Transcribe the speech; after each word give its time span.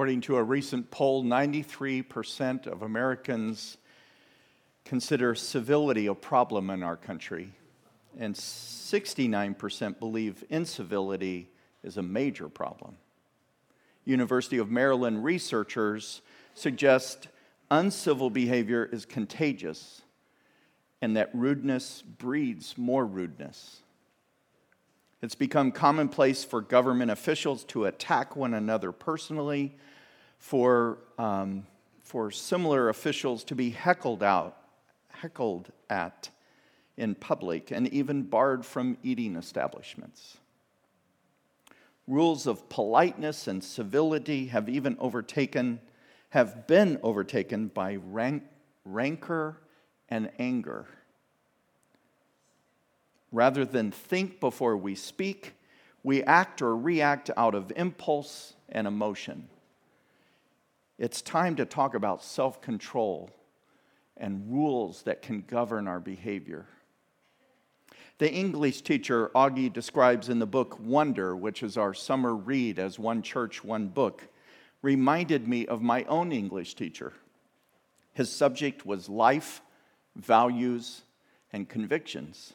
According 0.00 0.22
to 0.22 0.38
a 0.38 0.42
recent 0.42 0.90
poll, 0.90 1.22
93% 1.22 2.66
of 2.66 2.80
Americans 2.80 3.76
consider 4.82 5.34
civility 5.34 6.06
a 6.06 6.14
problem 6.14 6.70
in 6.70 6.82
our 6.82 6.96
country, 6.96 7.52
and 8.18 8.34
69% 8.34 9.98
believe 9.98 10.42
incivility 10.48 11.50
is 11.84 11.98
a 11.98 12.02
major 12.02 12.48
problem. 12.48 12.96
University 14.06 14.56
of 14.56 14.70
Maryland 14.70 15.22
researchers 15.22 16.22
suggest 16.54 17.28
uncivil 17.70 18.30
behavior 18.30 18.88
is 18.90 19.04
contagious 19.04 20.00
and 21.02 21.14
that 21.14 21.28
rudeness 21.34 22.00
breeds 22.00 22.78
more 22.78 23.04
rudeness. 23.04 23.82
It's 25.20 25.34
become 25.34 25.70
commonplace 25.70 26.42
for 26.42 26.62
government 26.62 27.10
officials 27.10 27.64
to 27.64 27.84
attack 27.84 28.34
one 28.34 28.54
another 28.54 28.92
personally, 28.92 29.76
for, 30.40 30.98
um, 31.18 31.66
for 32.02 32.32
similar 32.32 32.88
officials 32.88 33.44
to 33.44 33.54
be 33.54 33.70
heckled 33.70 34.22
out, 34.22 34.56
heckled 35.08 35.70
at 35.88 36.30
in 36.96 37.14
public, 37.14 37.70
and 37.70 37.86
even 37.88 38.22
barred 38.22 38.66
from 38.66 38.98
eating 39.02 39.36
establishments. 39.36 40.38
Rules 42.08 42.46
of 42.46 42.68
politeness 42.68 43.46
and 43.46 43.62
civility 43.62 44.46
have 44.46 44.68
even 44.68 44.96
overtaken, 44.98 45.80
have 46.30 46.66
been 46.66 46.98
overtaken 47.02 47.68
by 47.68 47.96
rank, 47.96 48.42
rancor 48.84 49.58
and 50.08 50.30
anger. 50.38 50.86
Rather 53.30 53.64
than 53.64 53.92
think 53.92 54.40
before 54.40 54.76
we 54.76 54.94
speak, 54.94 55.52
we 56.02 56.22
act 56.24 56.60
or 56.62 56.76
react 56.76 57.30
out 57.36 57.54
of 57.54 57.72
impulse 57.76 58.54
and 58.70 58.86
emotion. 58.86 59.48
It's 61.00 61.20
time 61.20 61.56
to 61.56 61.64
talk 61.64 61.94
about 61.94 62.22
self 62.22 62.60
control 62.62 63.30
and 64.16 64.52
rules 64.52 65.02
that 65.02 65.22
can 65.22 65.40
govern 65.40 65.88
our 65.88 65.98
behavior. 65.98 66.66
The 68.18 68.32
English 68.32 68.82
teacher 68.82 69.32
Auggie 69.34 69.72
describes 69.72 70.28
in 70.28 70.38
the 70.38 70.46
book 70.46 70.78
Wonder, 70.78 71.34
which 71.34 71.64
is 71.64 71.76
our 71.76 71.92
summer 71.92 72.36
read 72.36 72.78
as 72.78 73.00
One 73.00 73.22
Church, 73.22 73.64
One 73.64 73.88
Book, 73.88 74.28
reminded 74.82 75.48
me 75.48 75.66
of 75.66 75.82
my 75.82 76.04
own 76.04 76.30
English 76.30 76.74
teacher. 76.74 77.14
His 78.12 78.30
subject 78.30 78.86
was 78.86 79.08
life, 79.08 79.62
values, 80.14 81.02
and 81.52 81.68
convictions 81.68 82.52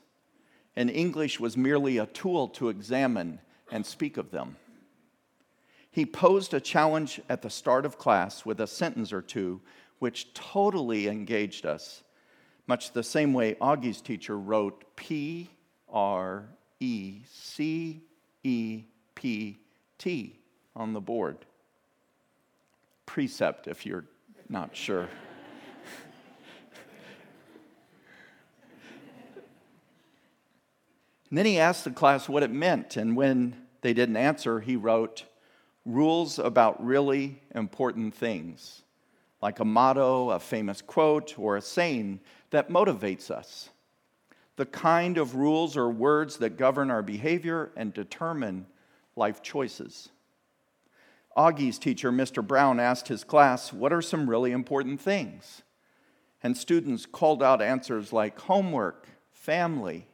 and 0.75 0.89
English 0.89 1.39
was 1.39 1.55
merely 1.55 1.97
a 1.97 2.05
tool 2.05 2.47
to 2.49 2.69
examine 2.69 3.39
and 3.71 3.85
speak 3.85 4.17
of 4.17 4.31
them. 4.31 4.57
He 5.95 6.05
posed 6.05 6.53
a 6.53 6.59
challenge 6.59 7.21
at 7.29 7.41
the 7.41 7.49
start 7.49 7.85
of 7.85 7.97
class 7.97 8.45
with 8.45 8.59
a 8.59 8.67
sentence 8.67 9.13
or 9.13 9.21
two, 9.21 9.61
which 9.99 10.33
totally 10.33 11.07
engaged 11.07 11.65
us, 11.65 12.03
much 12.67 12.91
the 12.91 13.01
same 13.01 13.31
way 13.31 13.55
Auggie's 13.61 14.01
teacher 14.01 14.37
wrote 14.37 14.83
P 14.97 15.49
R 15.87 16.49
E 16.81 17.21
C 17.31 18.01
E 18.43 18.83
P 19.15 19.57
T 19.97 20.37
on 20.75 20.91
the 20.91 20.99
board. 20.99 21.37
Precept, 23.05 23.65
if 23.65 23.85
you're 23.85 24.03
not 24.49 24.75
sure. 24.75 25.07
And 31.29 31.37
then 31.37 31.45
he 31.45 31.57
asked 31.57 31.85
the 31.85 31.91
class 31.91 32.27
what 32.27 32.43
it 32.43 32.51
meant, 32.51 32.97
and 32.97 33.15
when 33.15 33.55
they 33.79 33.93
didn't 33.93 34.17
answer, 34.17 34.59
he 34.59 34.75
wrote, 34.75 35.23
Rules 35.85 36.39
about 36.39 36.83
really 36.83 37.39
important 37.53 38.15
things, 38.15 38.81
like 39.41 39.59
a 39.59 39.65
motto, 39.65 40.31
a 40.31 40.39
famous 40.39 40.81
quote, 40.81 41.37
or 41.37 41.57
a 41.57 41.61
saying 41.61 42.19
that 42.49 42.69
motivates 42.69 43.29
us. 43.29 43.69
The 44.55 44.65
kind 44.65 45.17
of 45.17 45.35
rules 45.35 45.77
or 45.77 45.89
words 45.89 46.37
that 46.37 46.57
govern 46.57 46.89
our 46.89 47.03
behavior 47.03 47.71
and 47.75 47.93
determine 47.93 48.65
life 49.15 49.43
choices. 49.43 50.09
Auggie's 51.35 51.77
teacher, 51.77 52.11
Mr. 52.11 52.45
Browne, 52.45 52.79
asked 52.79 53.09
his 53.09 53.23
class, 53.23 53.73
What 53.73 53.91
are 53.91 54.01
some 54.01 54.29
really 54.29 54.51
important 54.51 55.01
things? 55.01 55.63
And 56.41 56.55
students 56.55 57.05
called 57.05 57.43
out 57.43 57.61
answers 57.61 58.13
like 58.13 58.39
homework, 58.39 59.09
family, 59.31 60.07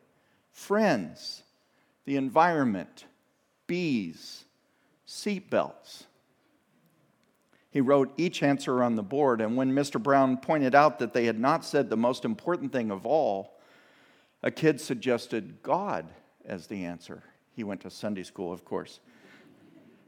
friends, 0.51 1.43
the 2.05 2.15
environment, 2.15 3.05
bees, 3.67 4.45
seatbelts. 5.11 6.03
He 7.69 7.81
wrote 7.81 8.13
each 8.17 8.43
answer 8.43 8.83
on 8.83 8.95
the 8.95 9.03
board, 9.03 9.41
and 9.41 9.55
when 9.55 9.73
Mr. 9.73 10.01
Browne 10.01 10.37
pointed 10.37 10.75
out 10.75 10.99
that 10.99 11.13
they 11.13 11.25
had 11.25 11.39
not 11.39 11.63
said 11.65 11.89
the 11.89 11.97
most 11.97 12.25
important 12.25 12.71
thing 12.71 12.91
of 12.91 13.05
all, 13.05 13.59
a 14.43 14.51
kid 14.51 14.79
suggested 14.79 15.61
God 15.63 16.05
as 16.45 16.67
the 16.67 16.85
answer. 16.85 17.23
He 17.55 17.63
went 17.63 17.81
to 17.81 17.89
Sunday 17.89 18.23
school, 18.23 18.51
of 18.51 18.65
course. 18.65 18.99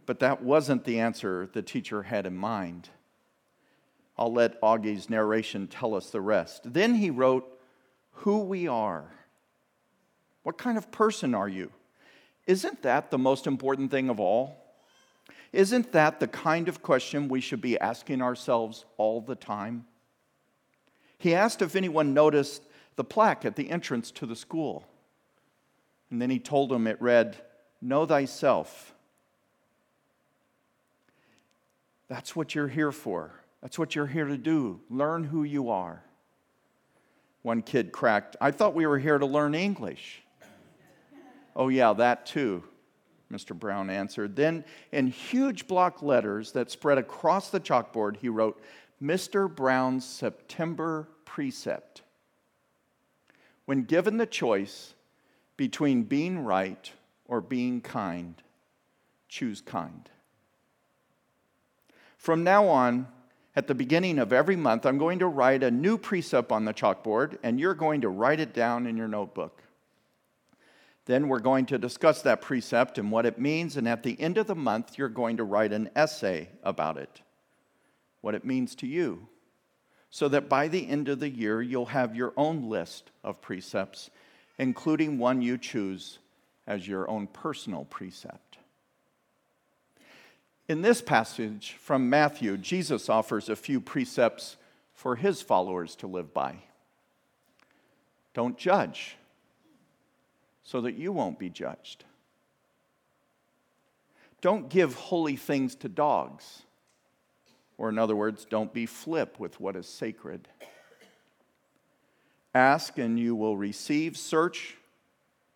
But 0.06 0.20
that 0.20 0.42
wasn't 0.42 0.84
the 0.84 1.00
answer 1.00 1.50
the 1.54 1.62
teacher 1.62 2.04
had 2.04 2.26
in 2.26 2.36
mind. 2.36 2.90
I'll 4.18 4.34
let 4.34 4.60
Auggie's 4.62 5.10
narration 5.10 5.68
tell 5.68 5.96
us 5.96 6.10
the 6.10 6.22
rest. 6.22 6.74
Then 6.74 6.96
he 6.96 7.10
wrote 7.10 7.48
who 8.12 8.40
we 8.40 8.68
are 8.68 9.10
what 10.44 10.58
kind 10.58 10.78
of 10.78 10.92
person 10.92 11.34
are 11.34 11.48
you? 11.48 11.72
Isn't 12.46 12.82
that 12.84 13.10
the 13.10 13.18
most 13.18 13.48
important 13.48 13.90
thing 13.90 14.10
of 14.10 14.20
all? 14.20 14.63
Isn't 15.54 15.92
that 15.92 16.20
the 16.20 16.28
kind 16.28 16.68
of 16.68 16.82
question 16.82 17.28
we 17.28 17.40
should 17.40 17.62
be 17.62 17.80
asking 17.80 18.24
ourselves 18.24 18.86
all 18.98 19.22
the 19.22 19.36
time? 19.36 19.86
He 21.20 21.36
asked 21.36 21.62
if 21.62 21.76
anyone 21.76 22.14
noticed 22.14 22.64
the 22.96 23.04
plaque 23.04 23.46
at 23.46 23.56
the 23.56 23.70
entrance 23.70 24.10
to 24.12 24.26
the 24.26 24.36
school. 24.36 24.84
And 26.10 26.20
then 26.22 26.32
he 26.32 26.40
told 26.40 26.70
them 26.70 26.88
it 26.88 27.02
read, 27.02 27.38
Know 27.82 28.06
thyself. 28.06 28.94
That's 32.10 32.36
what 32.36 32.56
you're 32.56 32.68
here 32.68 32.92
for. 32.92 33.32
That's 33.62 33.78
what 33.78 33.96
you're 33.96 34.08
here 34.08 34.26
to 34.26 34.38
do. 34.38 34.82
Learn 34.90 35.24
who 35.24 35.44
you 35.44 35.70
are. 35.70 36.04
One 37.44 37.62
kid 37.62 37.92
cracked, 37.92 38.36
I 38.42 38.52
thought 38.52 38.74
we 38.74 38.88
were 38.88 39.00
here 39.00 39.18
to 39.18 39.26
learn 39.26 39.54
English. 39.54 40.24
Oh, 41.56 41.68
yeah, 41.68 41.94
that 41.94 42.26
too, 42.26 42.64
Mr. 43.34 43.58
Browne 43.58 43.90
answered. 43.90 44.36
Then, 44.36 44.64
in 44.92 45.08
huge 45.08 45.68
block 45.68 46.02
letters 46.02 46.52
that 46.52 46.72
spread 46.72 46.98
across 46.98 47.50
the 47.50 47.60
chalkboard, 47.60 48.18
he 48.18 48.30
wrote, 48.30 48.62
Mr. 49.02 49.54
Browne's 49.54 50.06
September 50.06 51.08
Precept. 51.26 52.02
When 53.66 53.84
given 53.84 54.18
the 54.18 54.26
choice 54.26 54.94
between 55.58 56.04
being 56.04 56.44
right 56.44 56.92
or 57.28 57.42
being 57.42 57.82
kind, 57.82 58.36
choose 59.28 59.62
kind. 59.62 60.10
From 62.18 62.44
now 62.44 62.68
on, 62.68 63.08
at 63.56 63.68
the 63.68 63.76
beginning 63.76 64.18
of 64.18 64.34
every 64.34 64.56
month, 64.56 64.86
I'm 64.86 64.98
going 64.98 65.20
to 65.20 65.28
write 65.28 65.64
a 65.64 65.70
new 65.70 65.98
precept 65.98 66.52
on 66.52 66.66
the 66.66 66.74
chalkboard, 66.74 67.38
and 67.44 67.60
you're 67.60 67.76
going 67.76 68.02
to 68.02 68.10
write 68.10 68.40
it 68.40 68.54
down 68.54 68.88
in 68.88 68.98
your 68.98 69.08
notebook. 69.08 69.62
Then 71.06 71.28
we're 71.28 71.40
going 71.40 71.66
to 71.68 71.78
discuss 71.78 72.22
that 72.22 72.42
precept 72.42 72.98
and 72.98 73.12
what 73.12 73.26
it 73.26 73.38
means, 73.38 73.76
and 73.76 73.88
at 73.88 74.04
the 74.04 74.20
end 74.22 74.38
of 74.38 74.48
the 74.48 74.56
month, 74.56 74.98
you're 74.98 75.10
going 75.10 75.38
to 75.38 75.44
write 75.44 75.74
an 75.74 75.90
essay 75.96 76.50
about 76.64 76.98
it, 76.98 77.22
what 78.22 78.36
it 78.36 78.46
means 78.46 78.74
to 78.76 78.88
you, 78.88 79.28
so 80.10 80.30
that 80.30 80.48
by 80.48 80.68
the 80.68 80.88
end 80.88 81.10
of 81.10 81.20
the 81.20 81.30
year, 81.30 81.62
you'll 81.62 81.88
have 81.88 82.16
your 82.16 82.34
own 82.38 82.70
list 82.70 83.12
of 83.24 83.42
precepts, 83.42 84.10
including 84.58 85.18
one 85.18 85.42
you 85.42 85.58
choose 85.58 86.20
as 86.66 86.88
your 86.88 87.10
own 87.10 87.28
personal 87.28 87.84
precept. 87.86 88.58
In 90.70 90.82
this 90.82 91.02
passage 91.02 91.76
from 91.82 92.10
Matthew, 92.10 92.56
Jesus 92.56 93.10
offers 93.10 93.50
a 93.50 93.56
few 93.58 93.82
precepts 93.82 94.56
for 94.94 95.18
his 95.18 95.42
followers 95.42 95.96
to 95.98 96.08
live 96.08 96.34
by. 96.34 96.56
Don't 98.34 98.58
judge 98.58 99.18
so 100.64 100.82
that 100.82 100.96
you 100.96 101.12
won't 101.12 101.38
be 101.38 101.50
judged. 101.50 102.06
Don't 104.42 104.70
give 104.70 104.96
holy 104.96 105.36
things 105.36 105.76
to 105.76 105.90
dogs. 105.90 106.64
Or, 107.78 107.90
in 107.90 107.98
other 107.98 108.16
words, 108.16 108.46
don't 108.46 108.74
be 108.74 108.86
flip 108.86 109.40
with 109.40 109.60
what 109.60 109.76
is 109.76 109.88
sacred. 109.88 110.48
Ask 112.54 112.98
and 112.98 113.20
you 113.20 113.36
will 113.36 113.58
receive, 113.58 114.18
search 114.18 114.76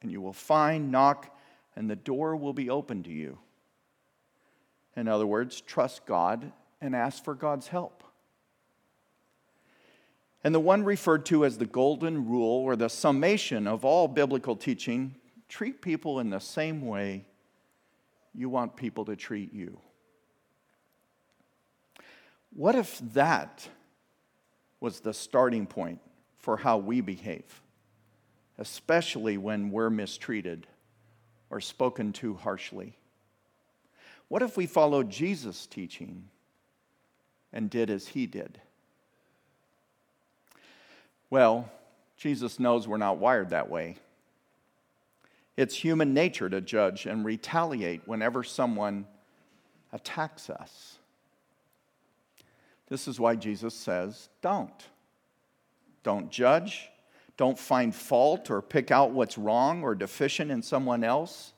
and 0.02 0.12
you 0.12 0.22
will 0.22 0.34
find, 0.34 0.92
knock, 0.92 1.36
and 1.76 1.90
the 1.90 1.96
door 1.96 2.36
will 2.36 2.54
be 2.54 2.70
open 2.70 3.04
to 3.04 3.12
you. 3.12 3.38
In 4.96 5.08
other 5.08 5.28
words, 5.28 5.62
trust 5.62 6.06
God 6.06 6.52
and 6.82 6.96
ask 6.96 7.24
for 7.24 7.36
God's 7.36 7.68
help. 7.68 8.04
And 10.48 10.56
the 10.56 10.62
one 10.62 10.86
referred 10.86 11.26
to 11.26 11.44
as 11.44 11.58
the 11.58 11.66
golden 11.66 12.30
rule 12.30 12.64
or 12.64 12.78
the 12.78 12.88
summation 12.88 13.68
of 13.68 13.84
all 13.84 14.08
biblical 14.08 14.56
teaching 14.56 15.14
treat 15.50 15.82
people 15.82 16.22
in 16.22 16.30
the 16.30 16.40
same 16.40 16.86
way 16.86 17.26
you 18.34 18.48
want 18.48 18.78
people 18.78 19.04
to 19.04 19.18
treat 19.18 19.52
you. 19.52 19.78
What 22.54 22.76
if 22.76 22.98
that 23.14 23.68
was 24.80 25.02
the 25.02 25.14
starting 25.14 25.66
point 25.66 26.00
for 26.38 26.56
how 26.56 26.78
we 26.78 27.02
behave, 27.02 27.62
especially 28.58 29.38
when 29.38 29.70
we're 29.70 29.90
mistreated 29.90 30.66
or 31.50 31.60
spoken 31.60 32.14
to 32.14 32.36
harshly? 32.36 32.96
What 34.30 34.42
if 34.42 34.56
we 34.56 34.66
followed 34.66 35.10
Jesus' 35.10 35.66
teaching 35.66 36.30
and 37.52 37.70
did 37.70 37.90
as 37.90 38.08
he 38.08 38.26
did? 38.26 38.62
Well, 41.30 41.70
Jesus 42.16 42.60
knows 42.60 42.88
we're 42.88 42.98
not 42.98 43.18
wired 43.18 43.50
that 43.50 43.70
way. 43.70 43.98
It's 45.56 45.76
human 45.76 46.14
nature 46.14 46.50
to 46.50 46.62
judge 46.62 47.06
and 47.06 47.26
retaliate 47.26 48.08
whenever 48.08 48.44
someone 48.44 49.08
attacks 49.92 50.50
us. 50.50 51.00
This 52.90 53.08
is 53.08 53.20
why 53.20 53.36
Jesus 53.36 53.74
says, 53.74 54.30
don't. 54.42 54.88
Don't 56.04 56.32
judge. 56.32 56.90
Don't 57.36 57.60
find 57.60 57.94
fault 57.94 58.50
or 58.50 58.62
pick 58.62 58.92
out 58.92 59.12
what's 59.12 59.38
wrong 59.38 59.84
or 59.84 59.94
deficient 59.94 60.52
in 60.52 60.62
someone 60.62 61.04
else. 61.04 61.54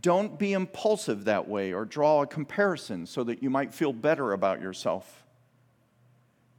Don't 0.00 0.38
be 0.38 0.52
impulsive 0.52 1.24
that 1.24 1.48
way 1.48 1.72
or 1.72 1.84
draw 1.84 2.22
a 2.22 2.26
comparison 2.26 3.06
so 3.06 3.24
that 3.24 3.42
you 3.42 3.50
might 3.50 3.72
feel 3.72 3.92
better 3.92 4.32
about 4.32 4.60
yourself. 4.60 5.24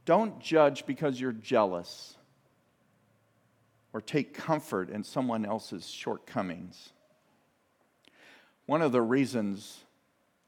Don't 0.08 0.40
judge 0.40 0.86
because 0.86 1.20
you're 1.20 1.32
jealous 1.32 2.16
or 3.92 4.00
take 4.00 4.32
comfort 4.32 4.88
in 4.88 5.04
someone 5.04 5.44
else's 5.44 5.86
shortcomings. 5.86 6.94
One 8.64 8.80
of 8.80 8.92
the 8.92 9.02
reasons 9.02 9.84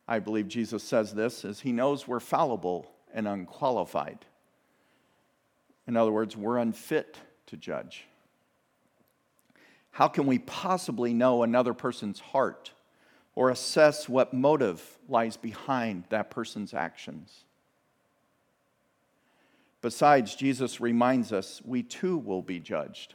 I 0.09 0.19
believe 0.19 0.49
Jesus 0.49 0.83
says 0.83 1.13
this 1.13 1.45
is 1.45 1.61
he 1.61 1.73
knows 1.73 2.09
we're 2.09 2.21
fallible 2.21 2.91
and 3.13 3.29
unqualified. 3.29 4.25
In 5.87 5.95
other 5.95 6.11
words, 6.11 6.39
we're 6.39 6.57
unfit 6.57 7.19
to 7.49 7.59
judge. 7.59 8.07
How 9.91 10.09
can 10.09 10.25
we 10.25 10.39
possibly 10.39 11.13
know 11.13 11.43
another 11.43 11.75
person's 11.75 12.21
heart 12.21 12.73
or 13.35 13.51
assess 13.51 14.09
what 14.09 14.33
motive 14.33 14.97
lies 15.07 15.37
behind 15.37 16.05
that 16.09 16.31
person's 16.31 16.73
actions? 16.73 17.45
Besides, 19.83 20.35
Jesus 20.35 20.81
reminds 20.81 21.33
us 21.33 21.63
we 21.65 21.83
too 21.83 22.19
will 22.19 22.43
be 22.43 22.61
judged. 22.61 23.15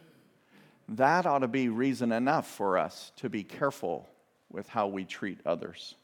That 0.90 1.26
ought 1.26 1.40
to 1.40 1.48
be 1.48 1.70
reason 1.70 2.12
enough 2.12 2.48
for 2.48 2.78
us 2.78 3.12
to 3.18 3.30
be 3.30 3.44
careful 3.44 4.08
with 4.52 4.68
how 4.70 4.88
we 4.88 5.06
treat 5.06 5.40
others. 5.46 5.96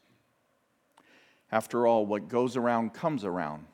After 1.51 1.85
all, 1.85 2.05
what 2.05 2.29
goes 2.29 2.55
around 2.55 2.93
comes 2.93 3.25
around. 3.25 3.65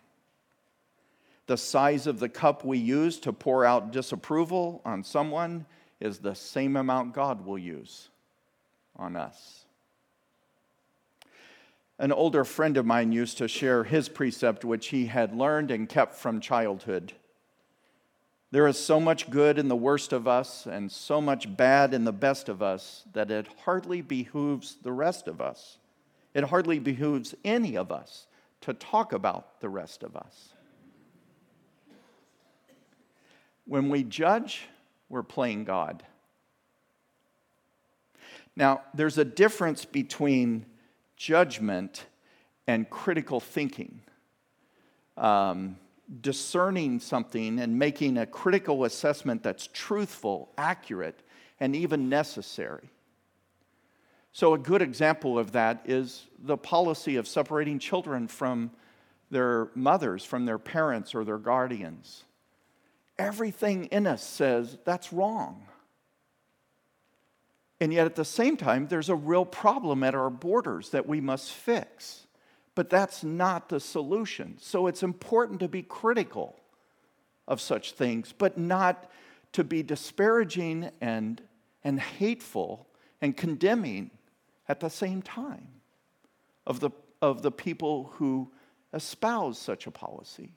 The 1.46 1.58
size 1.58 2.08
of 2.08 2.20
the 2.20 2.30
cup 2.30 2.66
we 2.66 2.78
use 2.78 3.20
to 3.20 3.32
pour 3.32 3.64
out 3.64 3.92
disapproval 3.92 4.82
on 4.84 5.04
someone 5.04 5.66
is 6.00 6.20
the 6.20 6.36
same 6.36 6.76
amount 6.76 7.14
God 7.14 7.46
will 7.46 7.58
use 7.58 8.10
on 8.98 9.16
us. 9.16 9.67
An 12.00 12.12
older 12.12 12.44
friend 12.44 12.78
of 12.78 12.86
mine 12.86 13.12
used 13.12 13.40
to 13.40 13.48
share 13.48 13.84
his 13.84 14.08
precept, 14.08 14.64
which 14.64 14.88
he 14.88 15.08
had 15.08 15.36
learned 15.36 15.72
and 15.72 15.90
kept 15.90 16.14
from 16.14 16.40
childhood. 16.40 17.14
There 18.52 18.68
is 18.68 18.78
so 18.78 19.00
much 19.00 19.30
good 19.30 19.58
in 19.58 19.68
the 19.68 19.76
worst 19.76 20.14
of 20.14 20.28
us 20.28 20.68
and 20.68 20.92
so 20.92 21.20
much 21.20 21.58
bad 21.58 21.94
in 21.94 22.06
the 22.06 22.14
best 22.14 22.48
of 22.50 22.62
us 22.62 23.04
that 23.14 23.32
it 23.32 23.48
hardly 23.66 24.02
behooves 24.02 24.78
the 24.84 24.94
rest 24.94 25.28
of 25.28 25.42
us. 25.42 25.80
It 26.34 26.46
hardly 26.46 26.80
behooves 26.80 27.36
any 27.44 27.76
of 27.76 27.92
us 27.92 28.28
to 28.62 28.74
talk 28.74 29.12
about 29.12 29.60
the 29.60 29.70
rest 29.70 30.04
of 30.04 30.16
us. 30.16 30.50
When 33.66 33.90
we 33.90 34.04
judge, 34.04 34.68
we're 35.10 35.24
playing 35.24 35.66
God. 35.66 36.04
Now, 38.56 38.82
there's 38.94 39.18
a 39.18 39.26
difference 39.26 39.84
between 39.84 40.66
judgment 41.18 42.06
and 42.68 42.90
critical 42.90 43.40
thinking. 43.40 44.02
Um, 45.18 45.78
discerning 46.22 47.00
something 47.00 47.60
and 47.60 47.78
making 47.78 48.18
a 48.18 48.26
critical 48.26 48.86
assessment 48.86 49.44
that's 49.44 49.68
truthful, 49.74 50.50
accurate, 50.58 51.22
and 51.60 51.76
even 51.76 52.08
necessary. 52.08 52.90
So, 54.32 54.54
a 54.54 54.58
good 54.58 54.82
example 54.82 55.40
of 55.40 55.52
that 55.54 55.82
is 55.86 56.28
the 56.40 56.58
policy 56.58 57.16
of 57.16 57.28
separating 57.28 57.80
children 57.80 58.28
from 58.28 58.72
their 59.32 59.70
mothers, 59.76 60.24
from 60.24 60.46
their 60.46 60.60
parents 60.60 61.16
or 61.16 61.26
their 61.26 61.40
guardians. 61.40 62.24
Everything 63.18 63.86
in 63.86 64.06
us 64.06 64.24
says 64.24 64.78
that's 64.86 65.12
wrong. 65.12 65.66
And 67.80 67.94
yet, 67.94 68.06
at 68.06 68.16
the 68.16 68.26
same 68.26 68.58
time, 68.58 68.88
there's 68.88 69.10
a 69.10 69.16
real 69.16 69.46
problem 69.46 70.04
at 70.04 70.16
our 70.16 70.30
borders 70.30 70.90
that 70.90 71.08
we 71.08 71.22
must 71.22 71.52
fix. 71.52 72.26
But 72.74 72.90
that's 72.90 73.24
not 73.24 73.70
the 73.70 73.80
solution. 73.80 74.58
So 74.60 74.88
it's 74.88 75.04
important 75.04 75.60
to 75.60 75.68
be 75.68 75.84
critical 75.84 76.60
of 77.48 77.62
such 77.62 77.94
things, 77.94 78.34
but 78.38 78.58
not 78.58 79.10
to 79.54 79.64
be 79.64 79.84
disparaging 79.84 80.90
and, 81.02 81.42
and 81.84 82.00
hateful 82.00 82.88
and 83.22 83.36
condemning 83.36 84.12
at 84.68 84.80
the 84.80 84.90
same 84.90 85.22
time 85.22 85.68
of 86.66 86.80
the, 86.80 86.92
of 87.22 87.42
the 87.42 87.52
people 87.52 88.12
who 88.16 88.52
espouse 88.94 89.58
such 89.58 89.88
a 89.88 89.92
policy. 89.92 90.52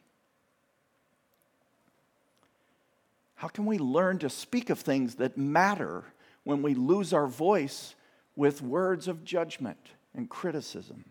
How 3.37 3.49
can 3.49 3.65
we 3.65 3.79
learn 3.79 4.19
to 4.19 4.29
speak 4.29 4.69
of 4.69 4.81
things 4.81 5.15
that 5.17 5.39
matter 5.39 6.05
when 6.51 6.61
we 6.61 6.75
lose 6.75 7.15
our 7.15 7.27
voice 7.27 7.95
with 8.37 8.61
words 8.61 9.09
of 9.09 9.25
judgment 9.25 9.79
and 10.15 10.29
criticism? 10.29 11.05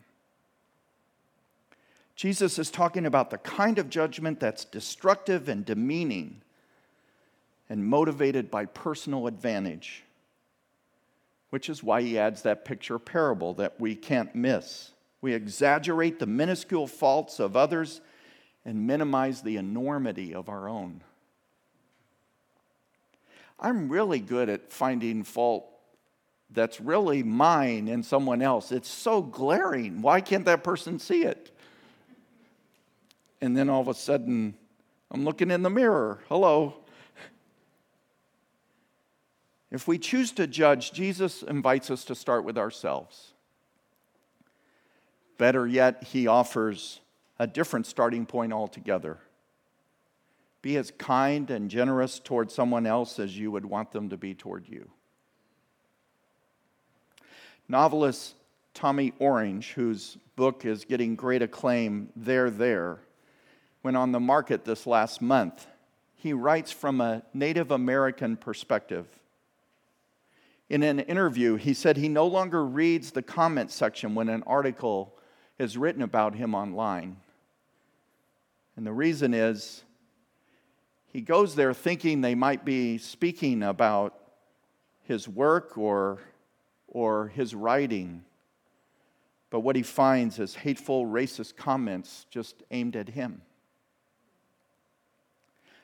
Jesus 2.15 2.59
is 2.59 2.69
talking 2.69 3.06
about 3.06 3.30
the 3.30 3.38
kind 3.38 3.80
of 3.80 3.89
judgment 3.89 4.41
that's 4.41 4.65
destructive 4.65 5.47
and 5.47 5.65
demeaning 5.65 6.41
and 7.69 7.86
motivated 7.86 8.51
by 8.51 8.65
personal 8.65 9.25
advantage, 9.25 10.03
which 11.50 11.69
is 11.69 11.81
why 11.81 12.01
he 12.01 12.19
adds 12.19 12.42
that 12.42 12.65
picture 12.65 13.00
parable 13.00 13.53
that 13.53 13.80
we 13.80 13.95
can't 13.95 14.35
miss. 14.35 14.92
We 15.21 15.33
exaggerate 15.33 16.19
the 16.19 16.25
minuscule 16.25 16.87
faults 16.87 17.40
of 17.40 17.56
others 17.56 18.02
and 18.66 18.85
minimize 18.85 19.42
the 19.42 19.56
enormity 19.56 20.33
of 20.33 20.49
our 20.49 20.68
own. 20.68 21.02
I'm 23.59 23.89
really 23.89 24.19
good 24.19 24.49
at 24.49 24.71
finding 24.71 25.23
fault 25.23 25.66
that's 26.51 26.80
really 26.80 27.21
mine 27.23 27.87
in 27.87 28.01
someone 28.01 28.42
else. 28.42 28.71
It's 28.71 28.89
so 28.89 29.21
glaring. 29.21 30.01
Why 30.01 30.21
can't 30.21 30.45
that 30.45 30.63
person 30.63 30.99
see 30.99 31.23
it? 31.23 31.51
and 33.42 33.56
then 33.56 33.69
all 33.69 33.81
of 33.81 33.87
a 33.87 33.94
sudden, 33.94 34.56
I'm 35.11 35.23
looking 35.23 35.51
in 35.51 35.63
the 35.63 35.69
mirror. 35.69 36.19
Hello. 36.28 36.75
If 39.71 39.87
we 39.87 39.97
choose 39.97 40.31
to 40.33 40.47
judge, 40.47 40.92
Jesus 40.92 41.44
invites 41.44 41.92
us 41.92 42.04
to 42.06 42.16
start 42.16 42.44
with 42.44 42.57
ourselves. 42.57 43.33
Better 45.37 45.66
yet, 45.68 46.04
he 46.04 46.28
offers 46.28 46.99
a 47.37 47.47
different 47.47 47.85
starting 47.85 48.25
point 48.25 48.51
altogether. 48.51 49.19
Be 50.61 50.78
as 50.78 50.92
kind 50.97 51.49
and 51.49 51.69
generous 51.69 52.19
toward 52.19 52.51
someone 52.51 52.85
else 52.85 53.19
as 53.19 53.37
you 53.37 53.51
would 53.51 53.66
want 53.66 53.92
them 53.92 54.09
to 54.09 54.18
be 54.18 54.33
toward 54.33 54.68
you. 54.68 54.89
Novelist 57.68 58.35
Tommy 58.73 59.13
Orange, 59.19 59.73
whose 59.73 60.18
book 60.35 60.66
is 60.66 60.85
getting 60.85 61.16
great 61.16 61.42
acclaim, 61.42 62.09
There, 62.16 62.49
There, 62.49 62.99
went 63.83 63.97
on 63.97 64.11
the 64.11 64.19
market 64.19 64.66
this 64.66 64.87
last 64.87 65.21
month. 65.21 65.68
He 66.16 66.33
writes 66.33 66.71
from 66.71 66.99
a 66.99 67.23
Native 67.33 67.71
American 67.71 68.35
perspective. 68.35 69.07
In 70.69 70.83
an 70.83 70.99
interview, 70.99 71.56
he 71.56 71.73
said 71.73 71.97
he 71.97 72.09
no 72.09 72.28
longer 72.28 72.66
reads 72.66 73.11
the 73.11 73.21
comment 73.21 73.71
section 73.71 74.16
when 74.16 74.30
an 74.30 74.44
article 74.44 75.16
is 75.57 75.78
written 75.78 76.01
about 76.01 76.35
him 76.35 76.54
online. 76.54 77.18
And 78.75 78.85
the 78.85 78.94
reason 78.94 79.33
is 79.33 79.83
he 81.11 81.21
goes 81.21 81.56
there 81.56 81.73
thinking 81.73 82.21
they 82.21 82.35
might 82.35 82.66
be 82.66 82.97
speaking 82.97 83.63
about 83.63 84.13
his 85.04 85.28
work 85.28 85.78
or, 85.78 86.19
or 86.87 87.28
his 87.30 87.54
writing. 87.54 88.23
But 89.49 89.61
what 89.61 89.75
he 89.75 89.83
finds 89.83 90.39
is 90.39 90.56
hateful, 90.56 91.06
racist 91.06 91.56
comments 91.56 92.25
just 92.30 92.63
aimed 92.71 92.95
at 92.95 93.09
him 93.09 93.42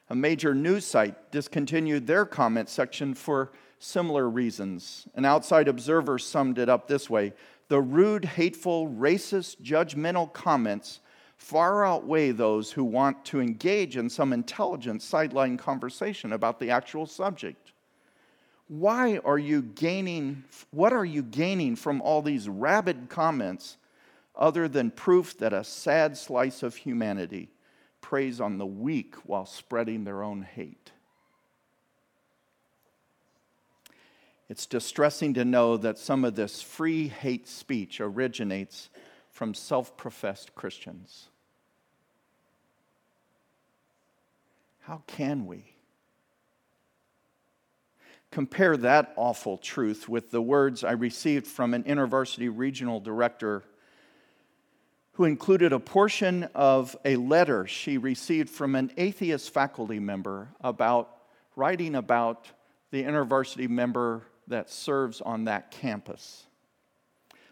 a 0.09 0.15
major 0.15 0.53
news 0.53 0.85
site 0.85 1.31
discontinued 1.31 2.07
their 2.07 2.25
comment 2.25 2.69
section 2.69 3.13
for 3.13 3.51
similar 3.79 4.29
reasons. 4.29 5.07
An 5.15 5.25
outside 5.25 5.67
observer 5.67 6.19
summed 6.19 6.59
it 6.59 6.69
up 6.69 6.87
this 6.87 7.09
way 7.09 7.33
The 7.67 7.81
rude, 7.81 8.25
hateful, 8.25 8.87
racist, 8.87 9.61
judgmental 9.61 10.31
comments 10.31 10.99
far 11.45 11.85
outweigh 11.85 12.31
those 12.31 12.71
who 12.71 12.83
want 12.83 13.23
to 13.23 13.39
engage 13.39 13.97
in 13.97 14.09
some 14.09 14.33
intelligent 14.33 14.99
sideline 14.99 15.55
conversation 15.55 16.33
about 16.33 16.59
the 16.59 16.71
actual 16.71 17.05
subject. 17.05 17.71
Why 18.67 19.19
are 19.23 19.37
you 19.37 19.61
gaining, 19.61 20.43
what 20.71 20.91
are 20.91 21.05
you 21.05 21.21
gaining 21.21 21.75
from 21.75 22.01
all 22.01 22.23
these 22.23 22.49
rabid 22.49 23.09
comments 23.09 23.77
other 24.35 24.67
than 24.67 24.89
proof 24.89 25.37
that 25.37 25.53
a 25.53 25.63
sad 25.63 26.17
slice 26.17 26.63
of 26.63 26.77
humanity 26.77 27.51
preys 28.01 28.41
on 28.41 28.57
the 28.57 28.65
weak 28.65 29.13
while 29.17 29.45
spreading 29.45 30.03
their 30.03 30.23
own 30.23 30.41
hate? 30.41 30.93
It's 34.49 34.65
distressing 34.65 35.35
to 35.35 35.45
know 35.45 35.77
that 35.77 35.99
some 35.99 36.25
of 36.25 36.33
this 36.33 36.63
free 36.63 37.07
hate 37.07 37.47
speech 37.47 38.01
originates 38.01 38.89
from 39.29 39.53
self 39.53 39.95
professed 39.95 40.55
Christians. 40.55 41.27
How 44.85 45.01
can 45.07 45.47
we? 45.47 45.63
Compare 48.29 48.77
that 48.77 49.13
awful 49.15 49.57
truth 49.57 50.07
with 50.07 50.29
the 50.29 50.41
words 50.41 50.83
I 50.83 50.91
received 50.91 51.47
from 51.47 51.73
an 51.73 51.83
InterVarsity 51.85 52.51
regional 52.53 52.99
director 52.99 53.63
who 55.13 55.23
included 55.23 55.73
a 55.73 55.79
portion 55.79 56.43
of 56.53 56.95
a 57.03 57.15
letter 57.15 57.65
she 57.65 57.97
received 57.97 58.49
from 58.49 58.75
an 58.75 58.91
atheist 58.97 59.51
faculty 59.51 59.99
member 59.99 60.49
about 60.61 61.09
writing 61.55 61.95
about 61.95 62.47
the 62.91 63.03
InterVarsity 63.03 63.67
member 63.67 64.21
that 64.47 64.69
serves 64.69 65.19
on 65.19 65.45
that 65.45 65.71
campus. 65.71 66.45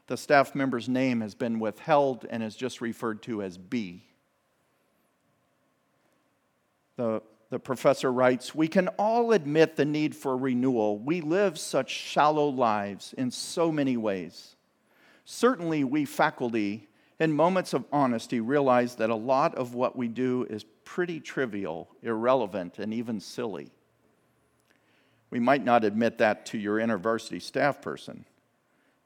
The 0.06 0.18
staff 0.18 0.54
member's 0.54 0.88
name 0.88 1.22
has 1.22 1.34
been 1.34 1.60
withheld 1.60 2.28
and 2.30 2.44
is 2.44 2.56
just 2.56 2.80
referred 2.80 3.24
to 3.24 3.42
as 3.42 3.58
B. 3.58 4.04
The, 6.96 7.22
the 7.50 7.60
professor 7.60 8.12
writes 8.12 8.54
We 8.54 8.68
can 8.68 8.88
all 9.00 9.32
admit 9.32 9.76
the 9.76 9.86
need 9.86 10.16
for 10.16 10.38
renewal. 10.38 10.98
We 11.00 11.22
live 11.22 11.58
such 11.60 11.90
shallow 11.90 12.50
lives 12.50 13.14
in 13.18 13.32
so 13.32 13.72
many 13.72 13.98
ways. 13.98 14.56
Certainly, 15.26 15.86
we 15.86 16.06
faculty, 16.06 16.88
in 17.20 17.32
moments 17.32 17.74
of 17.74 17.86
honesty, 17.92 18.40
realize 18.42 18.96
that 18.96 19.10
a 19.10 19.16
lot 19.16 19.56
of 19.56 19.74
what 19.74 19.96
we 19.96 20.08
do 20.08 20.46
is 20.50 20.66
pretty 20.84 21.20
trivial, 21.20 21.90
irrelevant, 22.02 22.80
and 22.80 22.94
even 22.94 23.20
silly. 23.20 23.72
We 25.30 25.40
might 25.40 25.64
not 25.64 25.84
admit 25.84 26.20
that 26.20 26.46
to 26.48 26.58
your 26.58 26.78
InterVarsity 26.78 27.42
staff 27.42 27.82
person, 27.82 28.26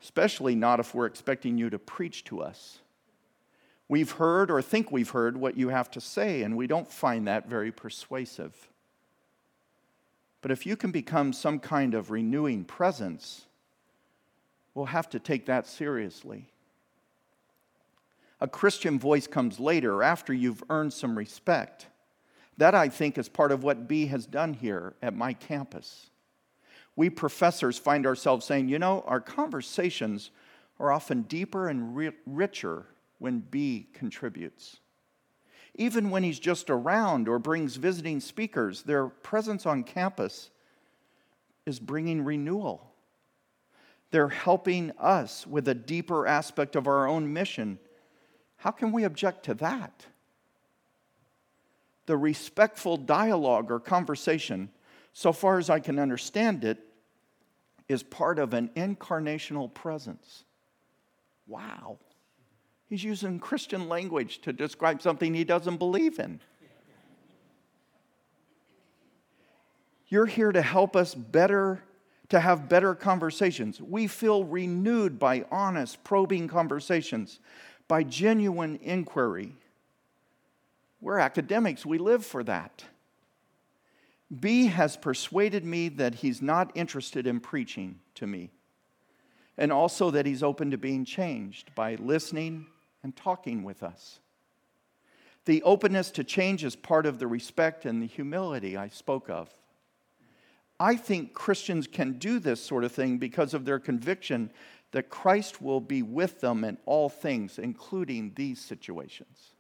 especially 0.02 0.56
not 0.56 0.80
if 0.80 0.94
we're 0.94 1.06
expecting 1.06 1.58
you 1.58 1.70
to 1.70 1.80
preach 1.80 2.24
to 2.26 2.42
us. 2.42 2.80
We've 3.90 4.12
heard 4.12 4.52
or 4.52 4.62
think 4.62 4.92
we've 4.92 5.10
heard 5.10 5.38
what 5.38 5.58
you 5.58 5.70
have 5.70 5.90
to 5.92 6.02
say, 6.02 6.44
and 6.44 6.58
we 6.58 6.68
don't 6.68 6.92
find 6.92 7.28
that 7.28 7.48
very 7.48 7.72
persuasive. 7.72 8.54
But 10.42 10.52
if 10.52 10.66
you 10.66 10.76
can 10.76 10.92
become 10.92 11.34
some 11.34 11.60
kind 11.60 11.94
of 11.94 12.12
renewing 12.12 12.66
presence, 12.66 13.46
we'll 14.74 14.86
have 14.86 15.10
to 15.10 15.20
take 15.20 15.46
that 15.46 15.68
seriously. 15.68 16.46
A 18.40 18.48
Christian 18.48 19.00
voice 19.00 19.26
comes 19.26 19.60
later 19.60 20.04
after 20.04 20.34
you've 20.34 20.64
earned 20.70 20.94
some 20.94 21.18
respect. 21.18 21.88
That, 22.58 22.76
I 22.76 22.90
think, 22.90 23.18
is 23.18 23.30
part 23.30 23.52
of 23.52 23.64
what 23.64 23.88
B 23.88 24.08
has 24.08 24.26
done 24.26 24.54
here 24.54 24.96
at 25.02 25.16
my 25.16 25.34
campus 25.34 26.10
we 26.98 27.10
professors 27.12 27.78
find 27.78 28.06
ourselves 28.06 28.46
saying, 28.46 28.68
you 28.68 28.80
know, 28.80 29.06
our 29.08 29.22
conversations 29.22 30.32
are 30.80 30.92
often 30.92 31.22
deeper 31.22 31.70
and 31.70 31.96
ri- 31.96 32.12
richer 32.26 32.88
when 33.20 33.40
B 33.40 33.88
contributes. 33.94 34.78
Even 35.76 36.10
when 36.10 36.24
he's 36.24 36.40
just 36.40 36.70
around 36.70 37.28
or 37.28 37.40
brings 37.40 37.76
visiting 37.76 38.20
speakers, 38.20 38.84
their 38.84 39.08
presence 39.08 39.66
on 39.66 39.84
campus 39.84 40.50
is 41.66 41.80
bringing 41.80 42.24
renewal. 42.24 42.92
They're 44.12 44.30
helping 44.30 44.92
us 44.98 45.46
with 45.46 45.68
a 45.68 45.76
deeper 45.76 46.26
aspect 46.26 46.76
of 46.76 46.88
our 46.88 47.08
own 47.08 47.32
mission. 47.34 47.78
How 48.58 48.72
can 48.72 48.92
we 48.92 49.04
object 49.04 49.46
to 49.46 49.54
that? 49.56 50.06
The 52.06 52.18
respectful 52.18 52.98
dialogue 52.98 53.70
or 53.70 53.80
conversation, 53.80 54.70
so 55.12 55.34
far 55.34 55.58
as 55.60 55.70
I 55.70 55.80
can 55.80 56.00
understand 56.00 56.64
it, 56.64 56.80
is 57.90 58.02
part 58.02 58.40
of 58.40 58.54
an 58.54 58.70
incarnational 58.76 59.74
presence. 59.74 60.46
Wow. 61.48 62.00
He's 62.90 63.04
using 63.04 63.40
Christian 63.40 63.90
language 63.90 64.40
to 64.40 64.54
describe 64.54 65.02
something 65.02 65.34
he 65.34 65.44
doesn't 65.44 65.78
believe 65.78 66.20
in. 66.20 66.40
You're 70.08 70.26
here 70.26 70.54
to 70.54 70.62
help 70.62 70.96
us 70.96 71.14
better, 71.14 71.84
to 72.30 72.40
have 72.40 72.70
better 72.70 72.96
conversations. 72.96 73.82
We 73.82 74.08
feel 74.08 74.46
renewed 74.46 75.20
by 75.20 75.46
honest, 75.52 76.02
probing 76.06 76.48
conversations, 76.48 77.40
by 77.90 78.04
genuine 78.04 78.80
inquiry. 78.82 79.54
We're 81.02 81.20
academics, 81.20 81.86
we 81.86 81.98
live 81.98 82.26
for 82.26 82.42
that. 82.46 82.86
B 84.40 84.68
has 84.68 84.96
persuaded 84.96 85.66
me 85.66 85.90
that 85.90 86.16
he's 86.16 86.42
not 86.42 86.72
interested 86.74 87.28
in 87.28 87.42
preaching 87.42 88.00
to 88.16 88.28
me, 88.28 88.50
and 89.58 89.74
also 89.74 90.10
that 90.12 90.26
he's 90.26 90.42
open 90.42 90.72
to 90.72 90.78
being 90.78 91.04
changed 91.04 91.76
by 91.76 91.96
listening 91.96 92.68
and 93.04 93.16
talking 93.16 93.64
with 93.64 93.84
us. 93.84 94.20
The 95.46 95.64
openness 95.64 96.12
to 96.12 96.24
change 96.24 96.64
is 96.64 96.76
part 96.76 97.06
of 97.06 97.20
the 97.20 97.28
respect 97.28 97.86
and 97.86 98.02
the 98.02 98.08
humility 98.08 98.76
I 98.76 98.90
spoke 98.90 99.30
of. 99.30 99.50
I 100.80 100.96
think 100.96 101.34
Christians 101.34 101.88
can 101.88 102.14
do 102.14 102.40
this 102.40 102.62
sort 102.64 102.84
of 102.84 102.92
thing 102.92 103.18
because 103.18 103.54
of 103.54 103.66
their 103.66 103.80
conviction 103.80 104.52
that 104.92 105.10
Christ 105.10 105.62
will 105.62 105.82
be 105.82 106.02
with 106.02 106.42
them 106.42 106.64
in 106.64 106.78
all 106.86 107.10
things, 107.10 107.58
including 107.58 108.34
these 108.36 108.60
situations. 108.60 109.54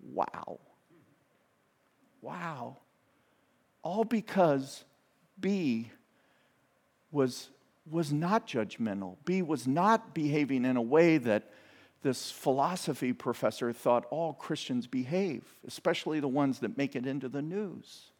Wow. 0.00 0.60
Wow 2.22 2.78
all 3.84 4.02
because 4.02 4.82
B 5.38 5.90
was, 7.12 7.50
was 7.88 8.12
not 8.12 8.48
judgmental. 8.48 9.18
B 9.24 9.42
was 9.42 9.68
not 9.68 10.14
behaving 10.14 10.64
in 10.64 10.76
a 10.76 10.82
way 10.82 11.18
that 11.18 11.52
this 12.04 12.30
philosophy 12.30 13.14
professor 13.14 13.72
thought 13.72 14.04
all 14.10 14.34
Christians 14.34 14.86
behave, 14.86 15.42
especially 15.66 16.20
the 16.20 16.28
ones 16.28 16.58
that 16.60 16.76
make 16.76 16.94
it 16.94 17.06
into 17.06 17.30
the 17.30 17.40
news. 17.42 18.10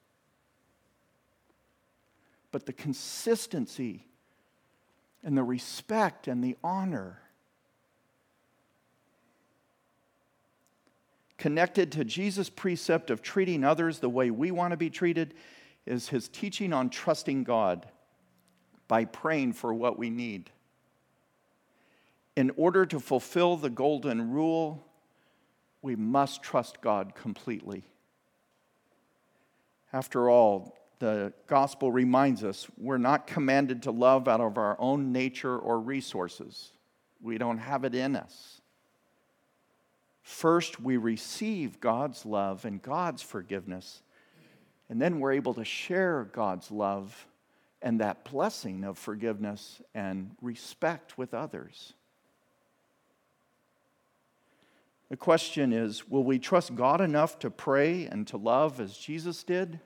But 2.50 2.64
the 2.64 2.72
consistency 2.72 4.06
and 5.22 5.36
the 5.36 5.44
respect 5.44 6.26
and 6.26 6.42
the 6.42 6.56
honor 6.64 7.20
connected 11.36 11.92
to 11.92 12.04
Jesus' 12.04 12.48
precept 12.48 13.10
of 13.10 13.20
treating 13.20 13.64
others 13.64 13.98
the 13.98 14.08
way 14.08 14.30
we 14.30 14.50
want 14.50 14.70
to 14.70 14.78
be 14.78 14.88
treated 14.88 15.34
is 15.84 16.08
his 16.08 16.26
teaching 16.28 16.72
on 16.72 16.88
trusting 16.88 17.44
God 17.44 17.86
by 18.88 19.04
praying 19.04 19.52
for 19.52 19.74
what 19.74 19.98
we 19.98 20.08
need. 20.08 20.48
In 22.36 22.50
order 22.56 22.84
to 22.86 22.98
fulfill 22.98 23.56
the 23.56 23.70
golden 23.70 24.30
rule, 24.30 24.84
we 25.82 25.94
must 25.94 26.42
trust 26.42 26.80
God 26.80 27.14
completely. 27.14 27.84
After 29.92 30.28
all, 30.28 30.76
the 30.98 31.32
gospel 31.46 31.92
reminds 31.92 32.42
us 32.42 32.66
we're 32.78 32.98
not 32.98 33.26
commanded 33.26 33.82
to 33.82 33.90
love 33.90 34.26
out 34.26 34.40
of 34.40 34.58
our 34.58 34.76
own 34.80 35.12
nature 35.12 35.56
or 35.56 35.78
resources. 35.78 36.72
We 37.20 37.38
don't 37.38 37.58
have 37.58 37.84
it 37.84 37.94
in 37.94 38.16
us. 38.16 38.60
First, 40.22 40.80
we 40.80 40.96
receive 40.96 41.80
God's 41.80 42.24
love 42.24 42.64
and 42.64 42.80
God's 42.80 43.22
forgiveness, 43.22 44.02
and 44.88 45.00
then 45.00 45.20
we're 45.20 45.32
able 45.32 45.54
to 45.54 45.64
share 45.64 46.24
God's 46.32 46.70
love 46.70 47.26
and 47.82 48.00
that 48.00 48.24
blessing 48.24 48.84
of 48.84 48.96
forgiveness 48.96 49.82
and 49.94 50.30
respect 50.40 51.18
with 51.18 51.34
others. 51.34 51.92
The 55.14 55.18
question 55.18 55.72
is 55.72 56.08
will 56.08 56.24
we 56.24 56.40
trust 56.40 56.74
God 56.74 57.00
enough 57.00 57.38
to 57.38 57.48
pray 57.48 58.06
and 58.06 58.26
to 58.26 58.36
love 58.36 58.80
as 58.80 58.96
Jesus 58.96 59.44
did? 59.44 59.78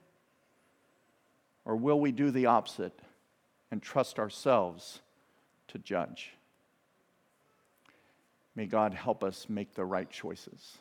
Or 1.67 1.77
will 1.77 2.01
we 2.01 2.13
do 2.13 2.31
the 2.31 2.47
opposite 2.47 2.99
and 3.71 3.83
trust 3.83 4.19
ourselves 4.19 5.03
to 5.67 5.77
judge? 5.77 6.31
May 8.57 8.65
God 8.65 8.95
help 8.95 9.23
us 9.23 9.51
make 9.51 9.75
the 9.75 9.85
right 9.85 10.09
choices. 10.09 10.79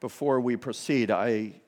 Before 0.00 0.40
we 0.40 0.56
proceed, 0.56 1.12
I 1.12 1.60